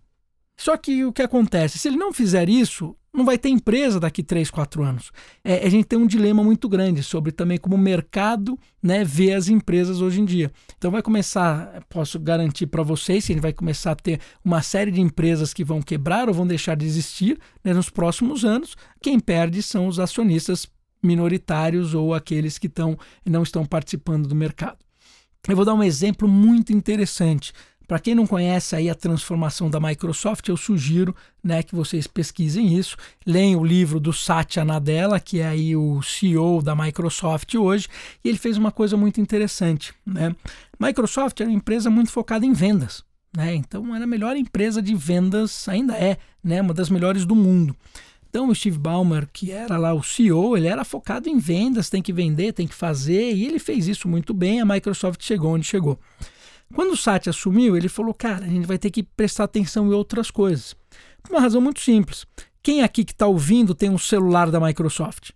Só 0.57 0.75
que 0.75 1.05
o 1.05 1.13
que 1.13 1.21
acontece? 1.21 1.79
Se 1.79 1.87
ele 1.87 1.95
não 1.95 2.11
fizer 2.11 2.49
isso, 2.49 2.95
não 3.13 3.23
vai 3.25 3.37
ter 3.37 3.49
empresa 3.49 3.99
daqui 3.99 4.21
3, 4.21 4.51
4 4.51 4.83
anos. 4.83 5.11
É, 5.43 5.65
a 5.65 5.69
gente 5.69 5.85
tem 5.85 5.97
um 5.97 6.05
dilema 6.05 6.43
muito 6.43 6.67
grande 6.67 7.01
sobre 7.01 7.31
também 7.31 7.57
como 7.57 7.75
o 7.75 7.79
mercado 7.79 8.59
né, 8.83 9.03
vê 9.03 9.33
as 9.33 9.47
empresas 9.47 10.01
hoje 10.01 10.21
em 10.21 10.25
dia. 10.25 10.51
Então 10.77 10.91
vai 10.91 11.01
começar, 11.01 11.83
posso 11.89 12.19
garantir 12.19 12.67
para 12.67 12.83
vocês, 12.83 13.25
que 13.25 13.33
ele 13.33 13.39
vai 13.39 13.53
começar 13.53 13.91
a 13.91 13.95
ter 13.95 14.19
uma 14.43 14.61
série 14.61 14.91
de 14.91 15.01
empresas 15.01 15.53
que 15.53 15.63
vão 15.63 15.81
quebrar 15.81 16.27
ou 16.27 16.33
vão 16.33 16.45
deixar 16.45 16.75
de 16.75 16.85
existir 16.85 17.39
né, 17.63 17.73
nos 17.73 17.89
próximos 17.89 18.43
anos. 18.43 18.75
Quem 19.01 19.19
perde 19.19 19.63
são 19.63 19.87
os 19.87 19.99
acionistas 19.99 20.67
minoritários 21.01 21.93
ou 21.93 22.13
aqueles 22.13 22.57
que 22.57 22.69
tão, 22.69 22.97
não 23.25 23.43
estão 23.43 23.65
participando 23.65 24.27
do 24.27 24.35
mercado. 24.35 24.77
Eu 25.47 25.55
vou 25.55 25.65
dar 25.65 25.73
um 25.73 25.83
exemplo 25.83 26.27
muito 26.27 26.73
interessante. 26.73 27.53
Para 27.89 27.98
quem 27.98 28.13
não 28.13 28.27
conhece 28.27 28.75
aí 28.75 28.88
a 28.88 28.93
transformação 28.93 29.67
da 29.67 29.79
Microsoft, 29.79 30.48
eu 30.48 30.55
sugiro 30.55 31.15
né, 31.43 31.63
que 31.63 31.74
vocês 31.74 32.05
pesquisem 32.05 32.77
isso, 32.77 32.96
leiam 33.25 33.60
o 33.60 33.65
livro 33.65 34.00
do 34.00 34.13
Satya 34.13 34.63
Nadella, 34.63 35.19
que 35.19 35.39
é 35.39 35.48
aí 35.48 35.75
o 35.75 36.00
CEO 36.03 36.62
da 36.62 36.75
Microsoft 36.75 37.55
hoje, 37.55 37.88
e 38.24 38.29
ele 38.29 38.38
fez 38.38 38.58
uma 38.58 38.72
coisa 38.72 38.96
muito 38.96 39.19
interessante. 39.19 39.91
Né? 40.05 40.36
Microsoft 40.79 41.41
é 41.41 41.46
uma 41.46 41.51
empresa 41.51 41.89
muito 41.89 42.12
focada 42.12 42.46
em 42.46 42.53
vendas. 42.53 43.03
Né? 43.36 43.55
Então 43.55 43.96
era 43.96 44.03
a 44.03 44.08
melhor 44.08 44.38
empresa 44.38 44.84
de 44.84 44.93
vendas, 44.93 45.67
ainda 45.67 45.96
é, 45.96 46.19
né? 46.43 46.62
uma 46.62 46.75
das 46.75 46.91
melhores 46.91 47.25
do 47.25 47.36
mundo. 47.36 47.75
Então 48.29 48.50
o 48.50 48.55
Steve 48.55 48.77
Ballmer, 48.77 49.27
que 49.34 49.51
era 49.51 49.79
lá 49.79 49.96
o 49.96 50.03
CEO, 50.03 50.55
ele 50.55 50.67
era 50.67 50.84
focado 50.84 51.27
em 51.27 51.39
vendas, 51.39 51.89
tem 51.89 52.03
que 52.03 52.13
vender, 52.13 52.53
tem 52.53 52.67
que 52.67 52.75
fazer, 52.75 53.34
e 53.34 53.48
ele 53.48 53.58
fez 53.58 53.88
isso 53.88 54.08
muito 54.08 54.31
bem, 54.31 54.62
a 54.62 54.65
Microsoft 54.65 55.24
chegou 55.24 55.55
onde 55.55 55.65
chegou. 55.65 56.00
Quando 56.73 56.91
o 56.91 56.97
Satya 56.97 57.31
assumiu, 57.31 57.75
ele 57.75 57.89
falou: 57.89 58.13
cara, 58.13 58.45
a 58.45 58.49
gente 58.49 58.65
vai 58.65 58.77
ter 58.77 58.91
que 58.91 59.03
prestar 59.03 59.45
atenção 59.45 59.88
em 59.88 59.93
outras 59.93 60.29
coisas. 60.29 60.75
Por 61.21 61.31
uma 61.31 61.41
razão 61.41 61.61
muito 61.61 61.79
simples. 61.79 62.25
Quem 62.61 62.83
aqui 62.83 63.03
que 63.03 63.13
está 63.13 63.25
ouvindo 63.25 63.73
tem 63.73 63.89
um 63.89 63.97
celular 63.97 64.51
da 64.51 64.59
Microsoft? 64.59 65.31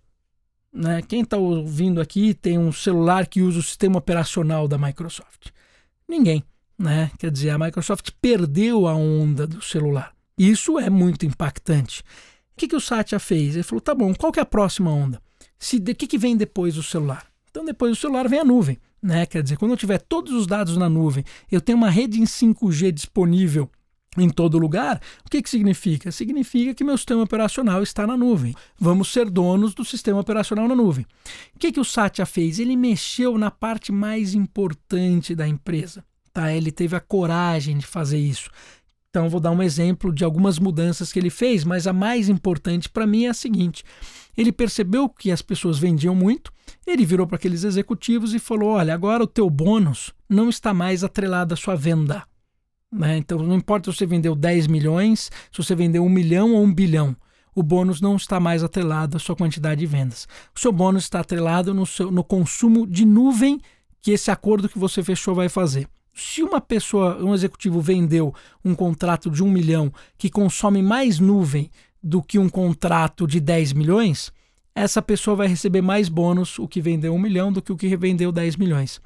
Né? 0.72 1.02
Quem 1.02 1.22
está 1.22 1.36
ouvindo 1.36 2.00
aqui 2.00 2.34
tem 2.34 2.58
um 2.58 2.72
celular 2.72 3.26
que 3.26 3.40
usa 3.40 3.60
o 3.60 3.62
sistema 3.62 3.98
operacional 3.98 4.68
da 4.68 4.76
Microsoft? 4.76 5.48
Ninguém. 6.08 6.44
Né? 6.78 7.10
Quer 7.18 7.30
dizer, 7.30 7.50
a 7.50 7.58
Microsoft 7.58 8.10
perdeu 8.20 8.86
a 8.86 8.94
onda 8.94 9.46
do 9.46 9.62
celular. 9.62 10.12
Isso 10.36 10.78
é 10.78 10.90
muito 10.90 11.24
impactante. 11.24 12.02
O 12.52 12.56
que, 12.56 12.68
que 12.68 12.76
o 12.76 12.80
Satya 12.80 13.18
fez? 13.18 13.54
Ele 13.54 13.62
falou: 13.62 13.80
tá 13.80 13.94
bom, 13.94 14.14
qual 14.14 14.32
que 14.32 14.38
é 14.38 14.42
a 14.42 14.46
próxima 14.46 14.90
onda? 14.90 15.22
se 15.64 15.76
o 15.76 15.94
que, 15.94 16.06
que 16.06 16.18
vem 16.18 16.36
depois 16.36 16.74
do 16.74 16.82
celular? 16.82 17.26
Então, 17.50 17.64
depois 17.64 17.92
do 17.92 18.00
celular 18.00 18.28
vem 18.28 18.40
a 18.40 18.44
nuvem. 18.44 18.78
Né? 19.04 19.26
Quer 19.26 19.42
dizer, 19.42 19.58
quando 19.58 19.72
eu 19.72 19.76
tiver 19.76 19.98
todos 19.98 20.32
os 20.32 20.46
dados 20.46 20.78
na 20.78 20.88
nuvem, 20.88 21.22
eu 21.52 21.60
tenho 21.60 21.76
uma 21.76 21.90
rede 21.90 22.18
em 22.18 22.24
5G 22.24 22.90
disponível 22.90 23.70
em 24.16 24.30
todo 24.30 24.56
lugar, 24.56 24.98
o 25.26 25.28
que, 25.28 25.42
que 25.42 25.50
significa? 25.50 26.10
Significa 26.10 26.72
que 26.72 26.84
meu 26.84 26.96
sistema 26.96 27.22
operacional 27.22 27.82
está 27.82 28.06
na 28.06 28.16
nuvem. 28.16 28.54
Vamos 28.78 29.12
ser 29.12 29.28
donos 29.28 29.74
do 29.74 29.84
sistema 29.84 30.20
operacional 30.20 30.66
na 30.66 30.74
nuvem. 30.74 31.04
O 31.54 31.58
que, 31.58 31.72
que 31.72 31.80
o 31.80 31.84
Satya 31.84 32.24
fez? 32.24 32.58
Ele 32.58 32.76
mexeu 32.76 33.36
na 33.36 33.50
parte 33.50 33.92
mais 33.92 34.32
importante 34.32 35.34
da 35.34 35.46
empresa. 35.46 36.02
Tá? 36.32 36.52
Ele 36.52 36.72
teve 36.72 36.96
a 36.96 37.00
coragem 37.00 37.76
de 37.76 37.86
fazer 37.86 38.18
isso. 38.18 38.48
Então, 39.10 39.28
vou 39.28 39.40
dar 39.40 39.50
um 39.50 39.62
exemplo 39.62 40.14
de 40.14 40.24
algumas 40.24 40.58
mudanças 40.58 41.12
que 41.12 41.18
ele 41.18 41.30
fez, 41.30 41.62
mas 41.62 41.86
a 41.86 41.92
mais 41.92 42.28
importante 42.28 42.88
para 42.88 43.06
mim 43.06 43.26
é 43.26 43.30
a 43.30 43.34
seguinte: 43.34 43.84
ele 44.36 44.52
percebeu 44.52 45.08
que 45.08 45.30
as 45.30 45.42
pessoas 45.42 45.78
vendiam 45.78 46.14
muito, 46.14 46.52
ele 46.86 47.04
virou 47.04 47.26
para 47.26 47.36
aqueles 47.36 47.64
executivos 47.64 48.34
e 48.34 48.38
falou: 48.38 48.70
Olha, 48.70 48.94
agora 48.94 49.22
o 49.22 49.26
teu 49.26 49.48
bônus 49.48 50.12
não 50.28 50.48
está 50.48 50.74
mais 50.74 51.04
atrelado 51.04 51.54
à 51.54 51.56
sua 51.56 51.76
venda. 51.76 52.22
Né? 52.92 53.16
Então, 53.16 53.38
não 53.38 53.56
importa 53.56 53.90
se 53.90 53.98
você 53.98 54.06
vendeu 54.06 54.34
10 54.34 54.66
milhões, 54.66 55.30
se 55.50 55.58
você 55.58 55.74
vendeu 55.74 56.04
um 56.04 56.08
milhão 56.08 56.54
ou 56.54 56.62
um 56.62 56.72
bilhão, 56.72 57.16
o 57.54 57.62
bônus 57.62 58.00
não 58.00 58.16
está 58.16 58.38
mais 58.38 58.62
atrelado 58.62 59.16
à 59.16 59.20
sua 59.20 59.36
quantidade 59.36 59.80
de 59.80 59.86
vendas. 59.86 60.28
O 60.54 60.60
seu 60.60 60.72
bônus 60.72 61.04
está 61.04 61.20
atrelado 61.20 61.74
no, 61.74 61.86
seu, 61.86 62.10
no 62.10 62.22
consumo 62.22 62.86
de 62.86 63.04
nuvem 63.04 63.60
que 64.00 64.12
esse 64.12 64.30
acordo 64.30 64.68
que 64.68 64.78
você 64.78 65.02
fechou 65.02 65.34
vai 65.34 65.48
fazer 65.48 65.88
se 66.14 66.42
uma 66.42 66.60
pessoa, 66.60 67.22
um 67.22 67.34
executivo 67.34 67.80
vendeu 67.80 68.32
um 68.64 68.74
contrato 68.74 69.28
de 69.28 69.42
um 69.42 69.50
milhão 69.50 69.92
que 70.16 70.30
consome 70.30 70.80
mais 70.80 71.18
nuvem 71.18 71.70
do 72.04 72.22
que 72.22 72.38
um 72.38 72.50
contrato 72.50 73.26
de 73.26 73.40
10 73.40 73.72
milhões, 73.72 74.30
essa 74.74 75.00
pessoa 75.00 75.34
vai 75.34 75.46
receber 75.46 75.80
mais 75.80 76.10
bônus 76.10 76.58
o 76.58 76.68
que 76.68 76.80
vendeu 76.80 77.14
um 77.14 77.18
milhão 77.18 77.50
do 77.50 77.62
que 77.62 77.72
o 77.72 77.76
que 77.76 77.96
vendeu 77.96 78.30
10 78.30 78.56
milhões. 78.56 79.00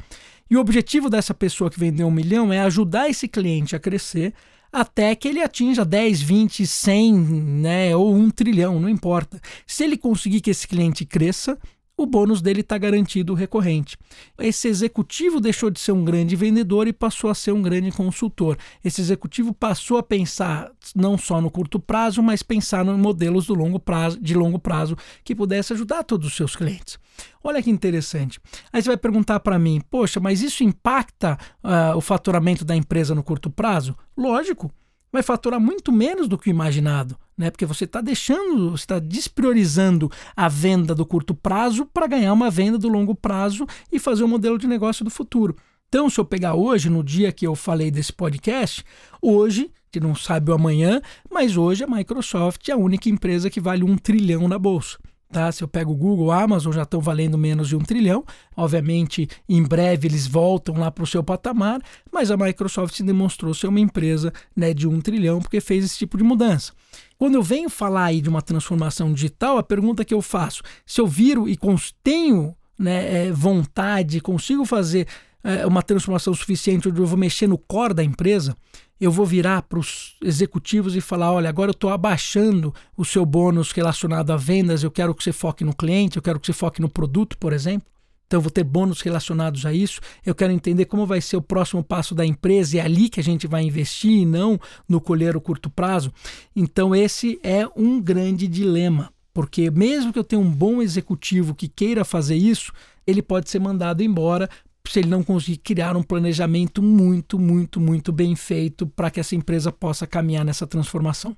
E 0.51 0.57
o 0.57 0.61
objetivo 0.61 1.09
dessa 1.09 1.33
pessoa 1.33 1.71
que 1.71 1.79
vendeu 1.79 2.09
um 2.09 2.11
milhão 2.11 2.53
é 2.53 2.61
ajudar 2.61 3.09
esse 3.09 3.29
cliente 3.29 3.77
a 3.77 3.79
crescer 3.79 4.35
até 4.73 5.15
que 5.15 5.29
ele 5.29 5.43
atinja 5.43 5.85
10, 5.85 6.21
20, 6.21 6.67
100, 6.67 7.15
né, 7.15 7.97
ou 7.97 8.15
um 8.15 8.31
trilhão, 8.31 8.81
não 8.81 8.89
importa. 8.89 9.41
Se 9.67 9.85
ele 9.85 9.97
conseguir 9.97 10.41
que 10.41 10.51
esse 10.51 10.67
cliente 10.67 11.07
cresça, 11.07 11.59
o 11.99 12.07
bônus 12.07 12.41
dele 12.41 12.61
está 12.61 12.79
garantido 12.79 13.35
recorrente. 13.35 13.99
Esse 14.39 14.69
executivo 14.69 15.41
deixou 15.41 15.69
de 15.69 15.81
ser 15.81 15.91
um 15.91 16.05
grande 16.05 16.37
vendedor 16.37 16.87
e 16.87 16.93
passou 16.93 17.29
a 17.29 17.35
ser 17.35 17.51
um 17.51 17.61
grande 17.61 17.91
consultor. 17.91 18.57
Esse 18.85 19.01
executivo 19.01 19.53
passou 19.53 19.99
a 19.99 20.03
pensar 20.03 20.71
não 20.95 21.19
só 21.19 21.41
no 21.41 21.51
curto 21.51 21.81
prazo, 21.81 22.23
mas 22.23 22.41
pensar 22.41 22.87
em 22.87 22.97
modelos 22.97 23.47
do 23.47 23.55
longo 23.55 23.81
prazo, 23.81 24.21
de 24.21 24.33
longo 24.33 24.61
prazo 24.61 24.97
que 25.25 25.35
pudesse 25.35 25.73
ajudar 25.73 26.05
todos 26.05 26.29
os 26.29 26.37
seus 26.37 26.55
clientes. 26.55 27.01
Olha 27.43 27.61
que 27.61 27.69
interessante. 27.71 28.39
Aí 28.73 28.81
você 28.81 28.91
vai 28.91 28.97
perguntar 28.97 29.41
para 29.41 29.59
mim, 29.59 29.83
poxa, 29.91 30.21
mas 30.21 30.41
isso 30.41 30.63
impacta 30.63 31.37
uh, 31.65 31.97
o 31.97 32.01
faturamento 32.01 32.65
da 32.65 32.77
empresa 32.77 33.13
no 33.13 33.25
curto 33.25 33.51
prazo? 33.51 33.97
Lógico 34.17 34.73
vai 35.13 35.23
faturar 35.23 35.61
muito 35.61 35.91
menos 35.93 36.29
do 36.29 36.39
que 36.39 36.49
o 36.49 36.51
imaginado, 36.51 37.17
né? 37.37 37.51
Porque 37.51 37.67
você 37.67 37.85
está 37.85 38.01
deixando, 38.01 38.71
você 38.71 38.83
está 38.83 38.99
despriorizando 38.99 40.11
a 40.37 40.49
venda 40.49 40.95
do 40.95 41.07
curto 41.07 41.35
prazo 41.35 41.87
para 41.87 42.07
ganhar 42.07 42.33
uma 42.33 42.51
venda 42.51 42.79
do 42.79 42.89
longo 42.89 43.15
prazo 43.15 43.67
e 43.91 43.99
fazer 43.99 44.25
um 44.25 44.29
modelo 44.29 44.59
de 44.59 44.67
negócio 44.67 45.05
do 45.05 45.11
futuro. 45.11 45.57
Então, 45.89 46.11
se 46.11 46.21
eu 46.21 46.25
pegar 46.25 46.55
hoje, 46.55 46.91
no 46.91 47.03
dia 47.03 47.33
que 47.33 47.47
eu 47.47 47.55
falei 47.55 47.91
desse 47.91 48.13
podcast, 48.13 48.85
hoje, 49.23 49.71
que 49.91 49.99
não 49.99 50.15
sabe 50.15 50.51
o 50.51 50.55
amanhã, 50.55 51.01
mas 51.31 51.57
hoje 51.57 51.83
a 51.83 51.87
Microsoft 51.87 52.69
é 52.69 52.73
a 52.73 52.77
única 52.77 53.09
empresa 53.09 53.49
que 53.49 53.61
vale 53.61 53.83
um 53.83 53.97
trilhão 53.97 54.47
na 54.47 54.59
bolsa. 54.59 54.99
Tá? 55.31 55.53
Se 55.53 55.63
eu 55.63 55.69
pego 55.69 55.93
o 55.93 55.97
Google, 55.97 56.33
a 56.33 56.43
Amazon 56.43 56.73
já 56.73 56.83
estão 56.85 57.01
valendo 57.01 57.37
menos 57.37 57.69
de 57.69 57.77
um 57.77 57.81
trilhão. 57.81 58.25
Obviamente, 58.57 59.29
em 59.47 59.63
breve 59.63 60.09
eles 60.09 60.27
voltam 60.27 60.77
lá 60.79 60.91
para 60.91 61.05
o 61.05 61.07
seu 61.07 61.23
patamar, 61.23 61.83
mas 62.11 62.31
a 62.31 62.37
Microsoft 62.37 62.95
se 62.95 63.03
demonstrou 63.03 63.53
ser 63.53 63.67
uma 63.67 63.81
empresa 63.81 64.33
né, 64.57 64.73
de 64.73 64.89
um 64.89 65.01
trilhão 65.01 65.41
porque 65.41 65.61
fez 65.61 65.85
esse 65.85 65.99
tipo 65.99 66.17
de 66.17 66.25
mudança. 66.25 66.73
Quando 67.19 67.35
eu 67.35 67.43
venho 67.43 67.69
falar 67.69 68.05
aí 68.05 68.23
de 68.23 68.29
uma 68.29 68.41
transformação 68.41 69.13
digital, 69.13 69.59
a 69.59 69.63
pergunta 69.63 70.05
que 70.05 70.15
eu 70.15 70.23
faço, 70.23 70.63
se 70.87 71.01
eu 71.01 71.07
viro 71.07 71.47
e 71.47 71.59
tenho 72.03 72.55
né, 72.79 73.27
é, 73.27 73.33
vontade, 73.33 74.21
consigo 74.21 74.65
fazer 74.65 75.07
é, 75.45 75.67
uma 75.67 75.83
transformação 75.83 76.33
suficiente 76.33 76.89
onde 76.89 77.01
eu 77.01 77.07
vou 77.07 77.19
mexer 77.19 77.47
no 77.47 77.59
core 77.59 77.93
da 77.93 78.05
empresa, 78.05 78.57
eu 79.01 79.13
vou 79.13 79.25
virar 79.25 79.63
para 79.63 79.79
os 79.79 80.17
executivos 80.23 80.97
e 80.97 81.01
falar: 81.01 81.33
olha, 81.33 81.49
agora 81.49 81.71
eu 81.71 81.75
estou 81.75 81.91
abaixando 81.91 82.75
o 82.97 83.05
seu 83.05 83.25
bônus 83.25 83.73
relacionado 83.73 84.33
a 84.33 84.37
vendas, 84.37 84.83
eu 84.83 84.91
quero 84.91 85.15
que 85.15 85.23
você 85.23 85.33
foque 85.33 85.65
no 85.65 85.75
cliente, 85.75 86.17
eu 86.17 86.23
quero 86.23 86.41
que 86.41 86.47
você 86.47 86.53
foque 86.53 86.81
no 86.81 86.89
produto, 86.89 87.37
por 87.39 87.53
exemplo. 87.53 87.89
Então, 88.29 88.39
eu 88.39 88.43
vou 88.43 88.51
ter 88.51 88.63
bônus 88.63 89.01
relacionados 89.01 89.65
a 89.65 89.73
isso. 89.73 90.01
Eu 90.25 90.35
quero 90.35 90.53
entender 90.53 90.85
como 90.85 91.07
vai 91.07 91.19
ser 91.19 91.39
o 91.39 91.43
próximo 91.43 91.83
passo 91.83 92.15
da 92.15 92.27
empresa 92.27 92.77
e 92.77 92.79
é 92.79 92.83
ali 92.83 93.09
que 93.09 93.19
a 93.19 93.25
gente 93.25 93.47
vai 93.47 93.63
investir 93.63 94.11
e 94.11 94.27
não 94.27 94.61
no 94.87 95.01
colher 95.01 95.35
o 95.35 95.41
curto 95.41 95.71
prazo. 95.71 96.13
Então, 96.55 96.95
esse 96.95 97.41
é 97.43 97.67
um 97.75 97.99
grande 97.99 98.47
dilema, 98.47 99.11
porque 99.33 99.71
mesmo 99.71 100.13
que 100.13 100.19
eu 100.19 100.25
tenha 100.25 100.43
um 100.43 100.51
bom 100.51 100.83
executivo 100.83 101.55
que 101.55 101.69
queira 101.69 102.05
fazer 102.05 102.37
isso, 102.37 102.71
ele 103.07 103.23
pode 103.23 103.49
ser 103.49 103.61
mandado 103.61 104.03
embora 104.03 104.51
se 104.91 105.01
ele 105.01 105.09
não 105.09 105.23
conseguir 105.23 105.59
criar 105.59 105.97
um 105.97 106.03
planejamento 106.03 106.83
muito, 106.83 107.39
muito, 107.39 107.81
muito 107.81 108.13
bem 108.13 108.35
feito 108.35 108.87
para 108.87 109.11
que 109.11 109.21
essa 109.21 109.35
empresa 109.35 109.71
possa 109.71 110.07
caminhar 110.07 110.45
nessa 110.45 110.67
transformação. 110.67 111.37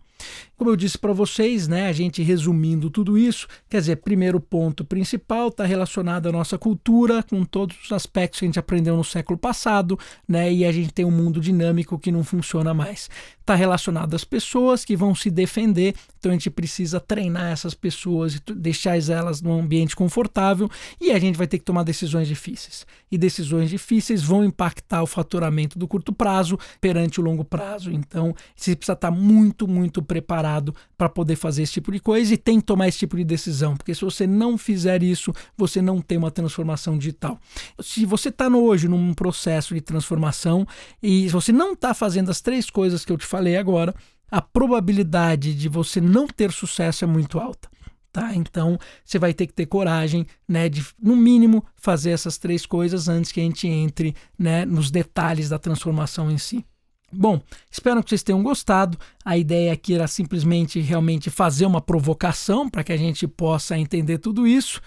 Como 0.57 0.71
eu 0.71 0.77
disse 0.77 0.99
para 0.99 1.13
vocês, 1.13 1.67
né, 1.67 1.89
a 1.89 1.93
gente 1.93 2.23
resumindo 2.23 2.91
tudo 2.91 3.17
isso, 3.17 3.49
quer 3.69 3.81
dizer, 3.81 3.97
primeiro 3.97 4.39
ponto 4.39 4.85
principal 4.85 5.49
está 5.49 5.65
relacionado 5.65 6.29
à 6.29 6.33
nossa 6.33 6.59
cultura, 6.59 7.23
com 7.23 7.45
todos 7.45 7.77
os 7.85 7.93
aspectos 7.93 8.41
que 8.41 8.45
a 8.45 8.49
gente 8.49 8.59
aprendeu 8.59 8.95
no 8.97 9.03
século 9.03 9.39
passado, 9.39 9.99
né, 10.29 10.53
e 10.53 10.65
a 10.65 10.71
gente 10.73 10.93
tem 10.93 11.05
um 11.05 11.11
mundo 11.11 11.41
dinâmico 11.41 11.99
que 11.99 12.13
não 12.13 12.23
funciona 12.23 12.75
mais. 12.75 13.09
Está 13.41 13.55
relacionado 13.55 14.15
às 14.15 14.23
pessoas 14.23 14.85
que 14.85 14.95
vão 14.95 15.15
se 15.15 15.31
defender, 15.31 15.95
então 16.19 16.31
a 16.31 16.35
gente 16.35 16.51
precisa 16.51 17.01
treinar 17.01 17.51
essas 17.51 17.73
pessoas 17.73 18.35
e 18.35 18.55
deixar 18.55 18.99
elas 19.11 19.41
num 19.41 19.59
ambiente 19.59 19.97
confortável, 19.97 20.71
e 21.01 21.11
a 21.11 21.19
gente 21.19 21.37
vai 21.37 21.47
ter 21.47 21.59
que 21.59 21.65
tomar 21.65 21.85
decisões 21.85 22.29
difíceis. 22.29 22.87
E 23.11 23.17
decisões 23.17 23.71
difíceis 23.71 24.23
vão 24.23 24.45
impactar 24.45 25.03
o 25.03 25.07
faturamento 25.07 25.79
do 25.79 25.89
curto 25.89 26.13
prazo 26.13 26.59
perante 26.81 27.19
o 27.19 27.25
longo 27.25 27.45
prazo. 27.45 27.91
Então, 27.91 28.35
você 28.55 28.77
precisa 28.77 28.93
estar 28.93 29.11
tá 29.11 29.11
muito, 29.11 29.67
muito 29.67 30.03
preparado 30.11 30.75
para 30.99 31.09
poder 31.09 31.37
fazer 31.37 31.63
esse 31.63 31.75
tipo 31.75 31.93
de 31.93 32.01
coisa 32.01 32.35
e 32.35 32.37
tem 32.37 32.59
que 32.59 32.67
tomar 32.67 32.89
esse 32.89 32.99
tipo 32.99 33.17
de 33.17 33.23
decisão, 33.23 33.77
porque 33.77 33.95
se 33.95 34.05
você 34.05 34.27
não 34.27 34.59
fizer 34.59 35.05
isso, 35.05 35.33
você 35.57 35.81
não 35.81 36.03
tem 36.03 36.19
uma 36.19 36.33
transformação 36.33 36.99
digital. 36.99 37.39
Se 37.81 38.05
você 38.05 38.29
está 38.29 38.49
hoje 38.49 38.89
num 38.89 39.15
processo 39.15 39.73
de 39.73 39.81
transformação 39.81 40.67
e 41.01 41.29
você 41.29 41.53
não 41.53 41.75
está 41.75 41.95
fazendo 41.95 42.29
as 42.29 42.41
três 42.41 42.69
coisas 42.69 43.05
que 43.05 43.13
eu 43.13 43.17
te 43.17 43.25
falei 43.25 43.57
agora, 43.57 43.95
a 44.29 44.43
probabilidade 44.43 45.55
de 45.55 45.69
você 45.69 46.01
não 46.01 46.27
ter 46.27 46.51
sucesso 46.51 47.05
é 47.05 47.07
muito 47.07 47.39
alta. 47.39 47.69
Tá? 48.13 48.35
Então 48.35 48.77
você 49.05 49.17
vai 49.17 49.33
ter 49.33 49.47
que 49.47 49.53
ter 49.53 49.67
coragem, 49.67 50.27
né, 50.49 50.69
de 50.69 50.85
no 51.01 51.15
mínimo 51.15 51.65
fazer 51.77 52.11
essas 52.11 52.37
três 52.37 52.67
coisas 52.67 53.09
antes 53.09 53.31
que 53.31 53.39
a 53.39 53.45
gente 53.45 53.69
entre, 53.69 54.17
né, 54.37 54.65
nos 54.65 54.91
detalhes 54.91 55.49
da 55.49 55.59
transformação 55.61 56.29
em 56.29 56.37
si. 56.37 56.65
Bom, 57.13 57.41
espero 57.71 58.03
que 58.03 58.11
vocês 58.11 58.23
tenham 58.23 58.43
gostado. 58.43 58.99
A 59.25 59.37
ideia 59.37 59.73
aqui 59.73 59.95
era 59.95 60.07
simplesmente 60.07 60.81
realmente 60.81 61.31
fazer 61.31 61.67
uma 61.67 61.81
provocação 61.81 62.69
para 62.69 62.85
que 62.85 62.93
a 62.93 62.97
gente 62.97 63.27
possa 63.27 63.79
entender 63.79 64.19
tudo 64.19 64.47
isso 64.47 64.81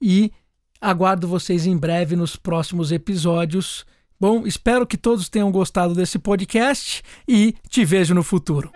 e 0.00 0.32
aguardo 0.80 1.28
vocês 1.28 1.66
em 1.66 1.76
breve 1.76 2.16
nos 2.16 2.36
próximos 2.36 2.92
episódios. 2.92 3.84
Bom, 4.18 4.46
espero 4.46 4.86
que 4.86 4.98
todos 4.98 5.28
tenham 5.28 5.50
gostado 5.50 5.94
desse 5.94 6.18
podcast 6.18 7.02
e 7.26 7.54
te 7.68 7.84
vejo 7.84 8.14
no 8.14 8.22
futuro. 8.22 8.70